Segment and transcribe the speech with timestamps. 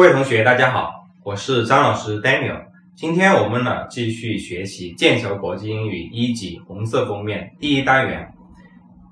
[0.00, 2.62] 各位同学，大家好，我是张老师 Daniel。
[2.96, 8.32] 今天我们呢继续学习剑桥国际英语一级红色封面第一单元，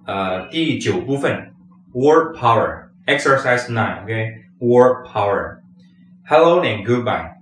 [0.07, 1.53] 呃第九部分
[1.93, 5.59] Word Power Exercise Nine，OK，Word Power。
[6.27, 7.33] Hello and goodbye。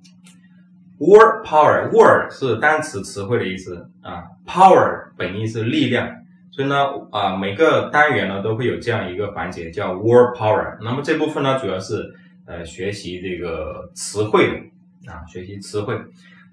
[0.98, 6.08] Word Power，Word 是单词词汇的意思啊，Power 本意是力量，
[6.50, 10.78] 所以呢啊每个单元呢都会有这样一个环节叫 Word Power。
[10.82, 12.12] 那么这部分呢主要是
[12.46, 14.70] 呃学习这个词汇
[15.06, 15.94] 啊，学习词汇。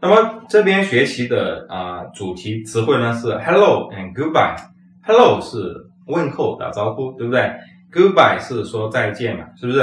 [0.02, 4.57] 那么这边学习的啊主题词汇呢是 Hello and Goodbye。
[5.02, 7.52] Hello 是问候打招呼，对不对
[7.91, 9.79] ？Goodbye 是说再见嘛，是不是？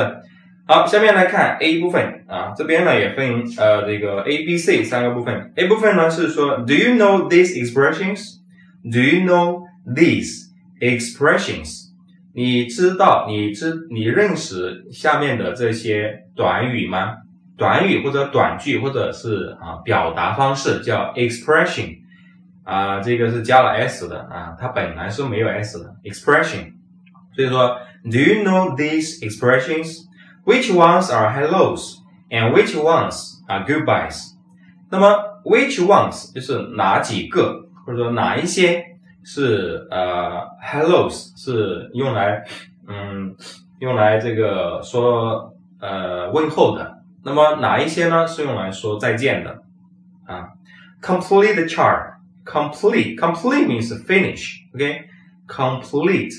[0.67, 5.53] 好，下面来看 A 部分啊，这边呢也分呃这个 A、B、C 三个部分。
[5.57, 10.51] A 部分呢是说 Do you know these expressions？Do you know these
[10.81, 11.90] expressions？
[12.33, 17.17] 你知道你知你认识下面的这些短语吗？
[17.57, 21.99] 短语或者短句或者是啊表达方式叫 expression，
[22.65, 26.73] 啊这个是加了 s 的啊，它本来是没有 s 的 expression，
[27.35, 30.07] 所以说 Do you know these expressions?
[30.47, 31.97] Which ones are hellos
[32.31, 34.31] and which ones are goodbyes?
[34.89, 38.90] 那么 which ones 就是哪几个或者说哪一些
[39.25, 42.45] 是呃 hellos 是用来
[42.87, 43.35] 嗯
[43.79, 47.03] 用来这个说呃问候的。
[47.23, 48.27] 那么哪一些呢？
[48.27, 49.63] 是用来说再见的
[50.27, 50.49] 啊
[51.03, 52.15] ？Complete chart.
[52.43, 54.65] Complete, complete means finish.
[54.75, 55.05] OK,
[55.47, 56.33] complete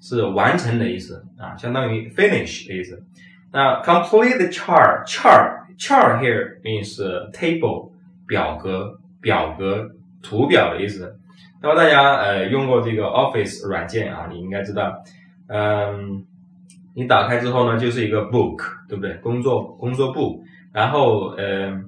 [0.00, 3.02] 是完成的意思啊，相当于 finish 的意思。
[3.50, 7.00] 那 complete chart, chart, chart here means
[7.32, 7.90] table
[8.26, 9.90] 表格，表格
[10.22, 11.18] 图表的意思。
[11.62, 15.02] 那么大家呃用过这个 Office 软件啊，你应该知道，
[15.48, 16.24] 嗯。
[16.94, 19.14] 你打开之后呢，就是一个 book，对不对？
[19.18, 20.42] 工作工作簿，
[20.72, 21.80] 然后呃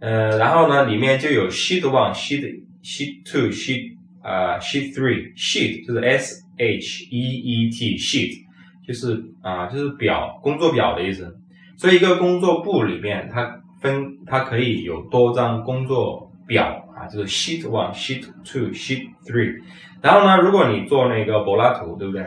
[0.00, 8.38] 呃，然后呢，里面就有 sheet one、sheet sheet two、sheet 啊 sheet three、sheet 就是 s h e e t sheet
[8.86, 11.36] 就是啊就是表工作表的意思。
[11.76, 19.60] 所以一个工作簿里面，它分它可以有多张工作表，就是 sheet one、sheet two、sheet three。
[20.00, 22.26] 然后呢，如果你做那个柏拉图，对不对？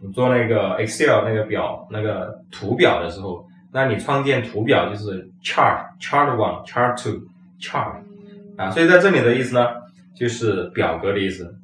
[0.00, 7.20] 你做那个 Excel 那个表那个图表的时候，那你创建图表就是 chart chart one chart two
[7.60, 8.02] chart
[8.56, 9.64] 啊，所以在这里的意思呢，
[10.16, 11.54] 就是表格的意思。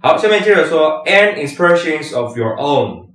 [0.00, 3.08] 好，下面接着说 and expressions of your own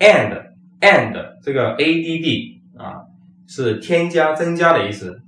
[0.00, 0.42] and
[0.80, 3.02] and 这个 add 啊
[3.46, 5.22] 是添加增加的意思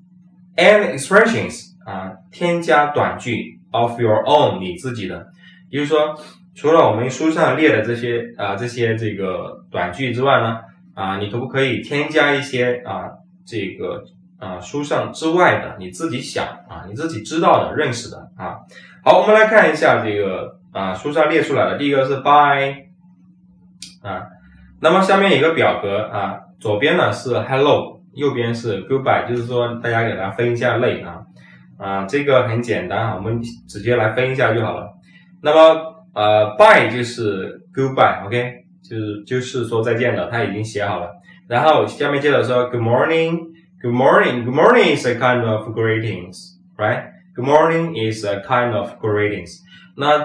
[0.56, 1.69] ，and expressions
[2.30, 5.26] 添加短句 of your own 你自己的，
[5.70, 6.18] 比如说。
[6.52, 10.58] 除了我们书上列的这些啊这些这个短句之外呢
[10.94, 13.08] 啊，你可不可以添加一些啊
[13.46, 14.02] 这个
[14.36, 18.58] 啊书上之外的你自己想啊你自己知道的认识的啊？
[19.02, 22.74] 好，我们来看一下这个啊书上列出来的，第一个是 by
[24.02, 24.26] 啊，
[24.80, 31.22] 那么下面一个表格啊，左边呢是 hello，右边是 goodbye，就是说大家给它分一下类啊
[31.80, 34.92] 啊，这个很简单啊，我们直接来分一下就好了。
[35.42, 41.10] 那么呃，bye 就是 goodbye，OK，就是就是说再见了，他已经写好了。
[41.48, 49.60] 然后下面接着说 good morning，good morning，good morning is a kind of greetings，right？Good morning is a kind of greetings。
[49.96, 50.18] 那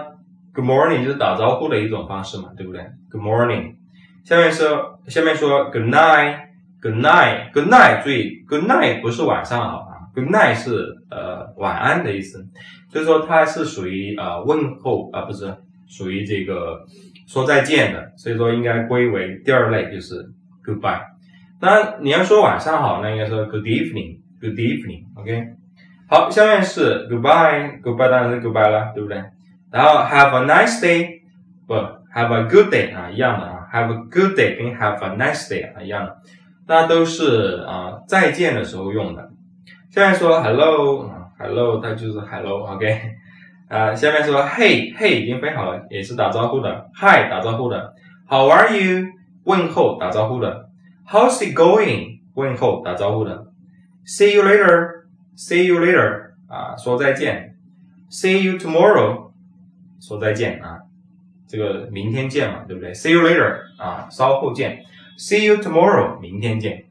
[0.53, 3.75] good morning 就是打招呼的一种方式嘛，对不对？Good morning。
[4.25, 12.47] 下面说下面说 good night，good night，good night，注意 good night 不是晚上好啊，good night 是呃晚安的意思，
[12.89, 15.53] 所以说它是属于呃问候啊，不是。
[15.87, 16.83] 属于这个
[17.27, 20.15] 说再见的，所以说应该归为第二类，就是
[20.65, 20.99] goodbye。
[21.61, 25.47] 那你要说晚上好，那应该说 good evening，good evening，OK。
[26.09, 29.23] 好，下面是 goodbye，goodbye 当然是 goodbye 了，对不对？
[29.71, 31.21] 然后 have a nice day，
[31.67, 36.17] 不 have a good day 啊，一样的啊，have a good day 跟 have a nice day 啊一样的，
[36.67, 39.29] 那都是啊再见的时候用的。
[39.95, 43.15] 下面说 hello，hello 它就是 hello，OK。
[43.69, 46.89] 啊，下面说 Hey，Hey 已经分好了，也是打招呼的。
[46.95, 47.93] Hi 打招呼的。
[48.27, 49.05] How are you？
[49.45, 50.69] 问候打招呼的。
[51.07, 52.19] How's it going？
[52.33, 53.47] 问候打招呼的。
[54.05, 57.55] See you later，See you later 啊，说再见。
[58.11, 59.31] See you tomorrow，
[60.01, 60.81] 说再见啊，
[61.47, 64.83] 这个明天见嘛，对不对？See you later 啊，稍后见。
[65.17, 66.83] See you tomorrow，明天见，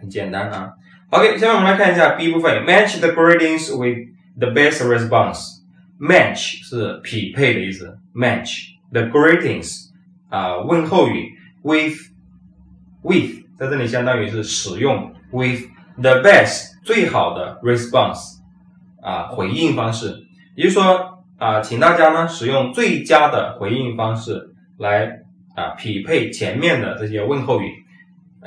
[0.00, 0.72] 很简单啊。
[1.12, 3.98] OK，下面我们来看一下 B 部分，Match the greetings with
[4.38, 5.60] the best response。
[6.00, 9.90] match 是匹配的意思，match the greetings
[10.30, 11.98] 啊问候语 with
[13.02, 15.60] with 在这里相当于是使用 with
[16.00, 18.38] the best 最好的 response
[19.02, 20.24] 啊回应方式，
[20.56, 25.20] 也就是说啊，请大家呢使用最佳的回应方式来
[25.54, 27.70] 啊匹配前面的这些问候语，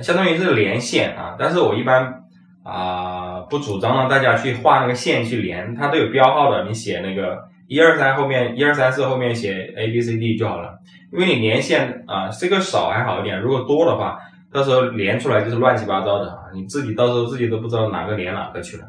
[0.01, 1.35] 相当于是连线啊。
[1.37, 2.23] 但是我一般
[2.65, 10.79] 啊不主张让大家去画那个线去连，它都有标号的，你写那个一二三后面一二三四后面写 A B C D 就好了，
[11.13, 14.17] 因为你连线啊这个少还好一点，如果多的话。
[14.53, 16.37] 到时候连出来就是乱七八糟的啊！
[16.53, 18.85] 你自己到时候自己都不知道哪个连哪个去了，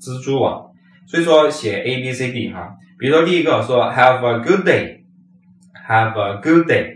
[0.00, 0.68] 蜘蛛网。
[1.06, 6.95] 所以说写 A B C D 哈，比如说第一个说 Have a good day，Have a good day，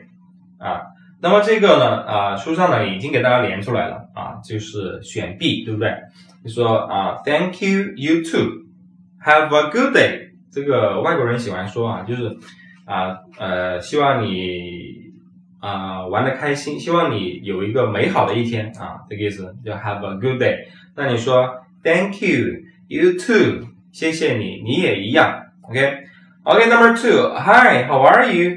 [1.22, 5.94] 那么这个呢啊书上呢已经给大家连出来了啊，就是选 B 对不对？
[6.44, 12.36] 你说啊 Thank you you too，Have a good day，这个外国人喜欢说啊，就是
[12.84, 15.00] 啊呃希望你。
[15.62, 20.56] 啊，玩的开心，希望你有一个美好的一天啊，这个意思叫 have a good day。
[20.96, 21.50] 那你说
[21.84, 28.56] thank you，you too，谢谢你，你也一样，OK，OK，Number two，Hi，how are you？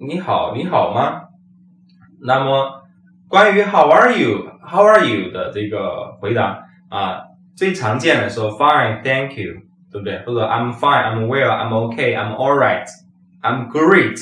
[0.00, 1.27] 你好，你好吗？
[2.21, 2.83] 那么
[3.27, 7.23] 关于 how are you，how are you 的这个回答啊，
[7.55, 9.53] 最常见的说 fine，thank you，
[9.91, 10.19] 对不对？
[10.25, 14.19] 或者 I'm fine，I'm well，I'm okay，I'm alright，I'm great。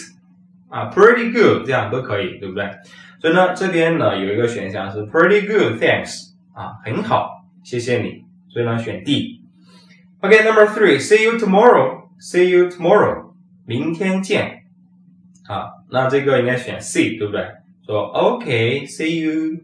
[0.70, 2.72] 啊，pretty good，这样都可以，对不对？
[3.20, 8.24] 所以呢，这边呢有一个选项是 pretty good，thanks，啊，很好，谢谢你。
[8.50, 13.34] 所以呢，选 D。OK，Number three，see you tomorrow，see you tomorrow，
[13.66, 14.64] 明天见。
[15.48, 17.46] 啊，那这个应该选 C，对不对？
[17.87, 19.61] 说 OK，see you，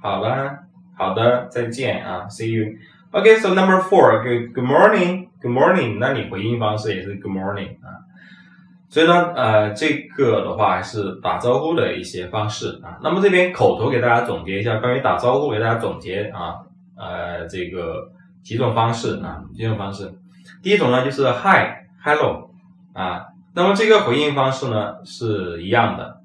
[0.00, 0.60] 好了，
[0.96, 2.72] 好的，再见啊，see you。
[3.10, 8.00] OK，so number four，good good morning，good morning，那你回应方式也是 good morning 啊。
[8.88, 12.96] 所以呢，呃，这个的话还是打招呼的一些方式啊。
[13.02, 16.54] 那么这边口头给大家总结一下，关于打招呼给大家总结啊，
[16.96, 18.10] 呃，这个
[18.42, 20.10] 几种方式啊，几种方式。
[20.62, 22.50] 第一种呢就是 Hi，Hello
[22.94, 23.26] 啊。
[23.54, 26.15] 那么这个回应方式呢是一样的，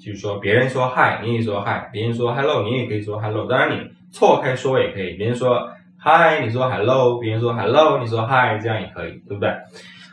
[0.00, 3.46] 就是说别人说 Hi，你也说 Hi；别人说 Hello，你也可以说 Hello。
[3.46, 5.70] 当然你错开说也可以，别人说
[6.02, 9.50] Hi，你说 Hello；别人说 Hello，你说 Hi，这样也可以，对不对？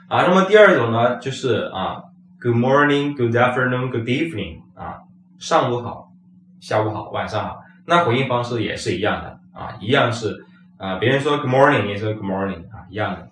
[0.10, 2.04] 啊，那么第二种呢，就是啊
[2.42, 5.00] ，Good morning，Good afternoon，Good evening，啊，
[5.40, 6.10] 上午好，
[6.60, 7.60] 下午好，晚上好。
[7.86, 10.46] 那回应方式也是一样的啊，一样是
[10.78, 13.30] 啊，别人说 Good morning，你也说 Good morning，啊，一样的。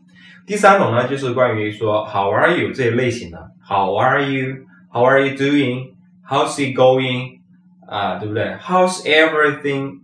[0.48, 5.95] 第三种呢，就是关于说 How are you 这一类型的，How are you？How are you doing？
[6.27, 7.39] How's it going？
[7.88, 10.00] 啊，对不对？How's everything？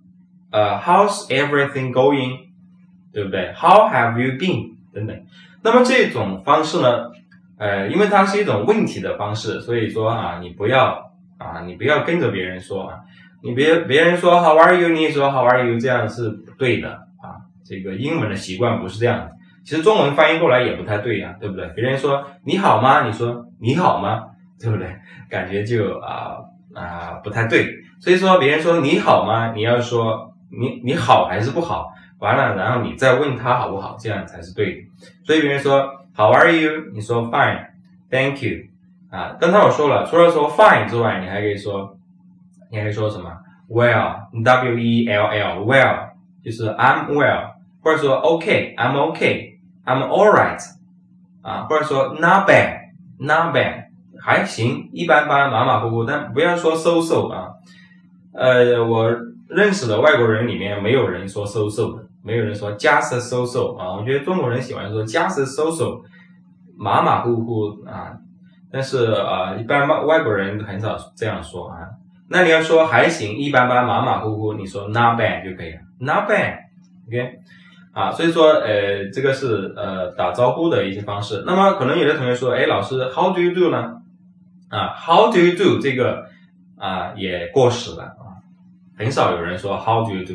[0.51, 2.49] 呃，How's everything going？
[3.11, 4.75] 对不对？How have you been？
[4.93, 5.25] 等等。
[5.63, 7.11] 那么这种方式呢，
[7.57, 12.99] 呃，因为它是一种问题的方式，所以说啊，你不要啊，你不要跟着别人说啊，
[13.41, 17.45] 你别别人说 How are you，你也说 How are you，这样是不对的啊。
[17.65, 19.31] 这个英文的习惯不是这样的，
[19.63, 21.67] 其实中文翻译过来也不太对呀，对不对？
[21.69, 23.05] 别人说你好吗？
[23.05, 24.30] 你说你好吗？
[24.61, 24.87] 对不对？
[25.29, 26.37] 感觉就啊
[26.75, 27.67] 啊不太对。
[27.99, 29.53] 所以说别人说你好吗？
[29.53, 31.91] 你要说你你好还是不好？
[32.19, 34.81] 完了，然后你再问他好不好，这样才是对的。
[35.25, 36.91] 所以别人说 How are you？
[36.93, 38.59] 你说 Fine，Thank you。
[39.09, 41.97] 啊，刚才我说了，除了说 Fine 之外，你还可以说，
[42.69, 43.29] 你还可以说什么
[43.69, 46.11] Well，W E L L，Well
[46.43, 47.53] 就是 I'm well，
[47.83, 50.61] 或者说 OK，I'm OK，I'm alright。
[51.41, 53.85] 啊，或者说 Not bad，Not bad，
[54.21, 57.47] 还行，一般般，马马虎虎，但不要说 so so 啊。
[58.33, 59.09] 呃，我
[59.49, 62.05] 认识的外国人里面没有人说 so so 的。
[62.23, 66.01] 没有人说 just so so 啊，我觉得中国人喜欢说 just so so，
[66.77, 68.13] 马马虎虎啊，
[68.71, 71.77] 但是啊，一般外外国人很少这样说啊。
[72.29, 77.39] 那你要说还行，一般般，马马虎虎，你说 not bad 就可以了，not bad，OK，
[77.91, 81.43] 啊，所以说呃，这个是呃打招呼的一些方式。
[81.47, 83.95] 那么可能有的同学说，哎，老师，how do you do 呢？
[84.71, 86.25] 啊，how do you do 这个
[86.77, 88.41] 啊也过时了啊，
[88.97, 90.33] 很少有人说 how do you do。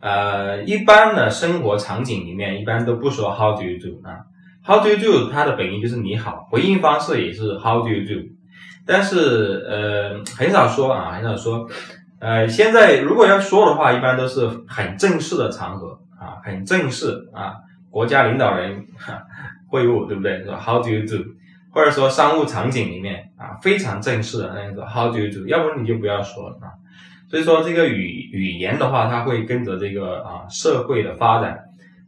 [0.00, 4.22] 呃，一般的生活场景里面，一般都不说 How do you do 啊
[4.64, 8.28] ？How do you do 它的本意就是你好，回应方式也是 How do you do，
[8.86, 11.68] 但是呃很少说啊，很少说。
[12.20, 17.54] 呃，现在如果要说的话，一般都是很正式的场合啊，很正式啊，
[17.90, 18.86] 国家领导人
[19.68, 20.44] 会晤，对不对？
[20.44, 21.24] 说 How do you do？
[21.70, 25.46] 或者说商务场景里面啊，非常正式的那种 How do you do？
[25.46, 26.72] 要不你就不要说了啊。
[27.30, 31.58] 所以说，这个语语言的话，它会跟着这个啊社会的发展、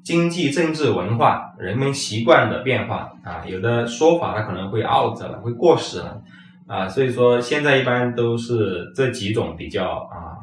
[0.02, 6.22] 经济、政治、文化、人们习惯的变化啊，有的说法它可能会 out 了，会过时了
[6.66, 6.88] 啊。
[6.88, 10.40] 所以说，现在一般都是这几种比较啊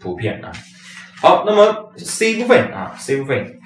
[0.00, 0.50] 普遍的。
[1.20, 3.58] 好，那么 C 部分啊，C 部分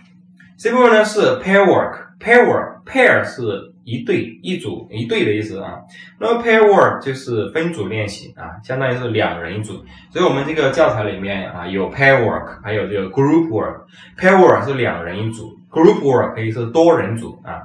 [0.58, 5.78] ，C 部分呢是 pair work，pair work，pair 是一对一组一对的意思啊。
[6.18, 9.74] 那么 pair work 就是分组练习啊，相当于是两人一组。
[10.10, 13.82] 所以我们这个教材里面啊有 pair work，还有这个 group work。
[14.18, 17.62] pair work 是两人一组，group work 可以是多人组啊。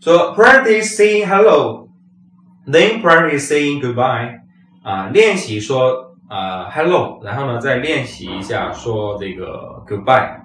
[0.00, 4.40] 说 practice saying hello，then practice saying goodbye
[4.82, 10.36] 啊，练习说啊 hello，然后呢再练习一下说这个 goodbye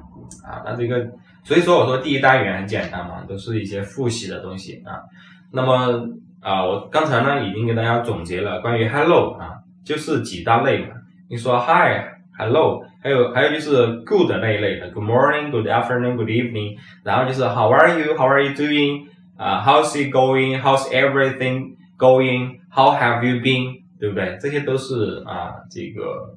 [0.43, 1.05] 啊，那这个
[1.43, 5.01] 所以说我说第一单元很简单嘛，都是一些复习的东西啊。
[5.51, 6.07] 那么
[6.39, 10.87] 啊，我刚才呢已经给大家总结了关于 hello 啊，就是几大类嘛。
[11.29, 19.09] 你说 hi，hello，还有还有就是 good 那一类的，good morning，good afternoon，good evening，然后就是 how are you，how are you doing。
[19.37, 20.61] 啊，How's it going?
[20.61, 22.59] How's everything going?
[22.69, 23.81] How have you been?
[23.99, 24.37] 对不对？
[24.39, 26.35] 这些都是啊，这个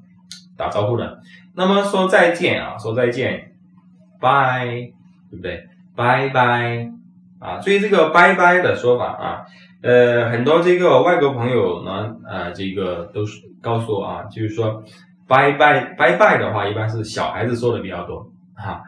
[0.57, 1.19] 打招呼的。
[1.53, 3.44] 那么说再见啊，说再见
[4.25, 4.93] ，bye，
[5.29, 6.91] 对不对？bye bye
[7.39, 9.45] 啊，所以这个 bye bye 的说法啊，
[9.83, 14.81] 呃，很多这个外国朋友呢，呃，这个都是告诉我啊，就是说
[15.27, 18.81] bye bye bye bye 的话，一般是小孩子说的比较多哈。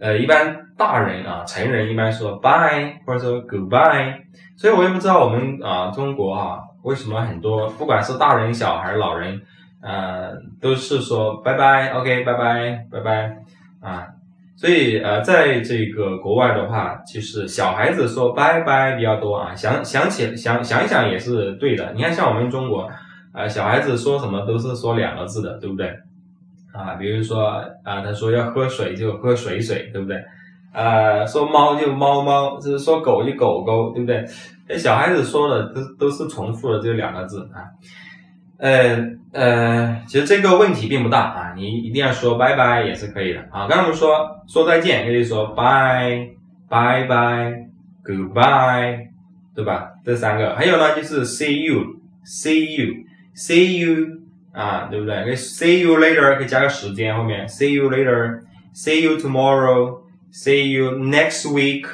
[0.00, 4.14] 呃，一般大人啊，成人一般说 bye 或者说 goodbye，
[4.56, 9.40] 所以我也不知道我们啊中国啊为什么很多不管是大人、小孩、老人，
[9.80, 13.36] 呃，都是说拜拜，OK，拜拜，拜拜
[13.80, 14.13] 啊。
[14.56, 19.54] 所以呃，在这个国外的话，其实小孩子说拜拜比较多啊。
[19.54, 21.92] 想想起想想一想也是对的。
[21.94, 22.88] 你看像我们中国
[23.32, 25.88] 啊，小孩子说什么都是说两个字的，对不对？
[26.72, 27.46] 啊，比如说
[27.82, 30.16] 啊，他说要喝水就喝水水，对不对？
[30.72, 34.24] 呃，说猫就猫猫，就是说狗就狗狗，对不对？
[34.68, 37.62] 那小孩子说的都都是重复的这两个字啊。
[38.58, 38.96] 呃
[39.32, 43.66] 呃，其实这个问题并不大啊，你一定要说拜拜也是可以的啊。
[43.68, 46.30] 刚才我们说说再见，也可以说 bye
[46.68, 47.68] bye bye
[48.04, 49.08] goodbye，
[49.54, 49.90] 对吧？
[50.04, 54.24] 这三个，还有呢就是 see you see you see you。
[54.54, 55.24] 啊，对不对？
[55.24, 61.84] 可以 see you later，可以加个时间后面，see you later，see you tomorrow，see you next week，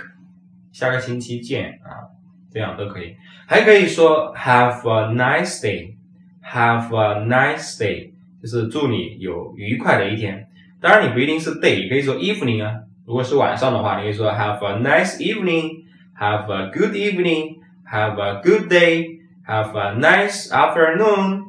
[0.70, 2.12] 下个星期见啊，
[2.52, 3.16] 这样都可以。
[3.46, 5.94] 还可以说 have a nice day
[6.42, 10.48] Have a nice day，就是祝你有愉快的一天。
[10.80, 12.74] 当然你不一定是 day，可以说 evening 啊。
[13.06, 21.44] 如果是晚上的话，你可以说 have a nice evening，have a good evening，have a good day，have a nice afternoon。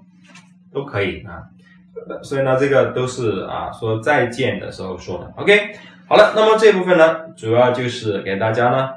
[0.74, 1.44] 都可以啊，
[2.24, 5.34] 所以呢，这个都是啊说再见的时候说的。
[5.36, 5.76] OK，
[6.08, 8.90] 好了，那么这部分呢，主要就是给大家呢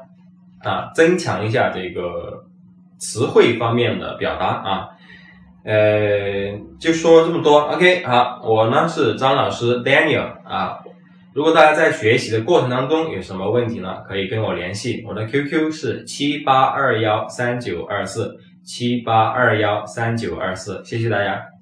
[0.62, 2.44] 啊增强一下这个
[2.98, 4.88] 词汇方面的表达啊，
[5.64, 7.60] 呃，就说这么多。
[7.60, 10.78] OK，好，我呢是张老师 Daniel 啊，
[11.32, 21.53] 如果大家在学习的过程当中有什么问题呢，可以跟我联系，我的 QQ 是七八二幺三九二四七八二幺三九二四，谢谢大家。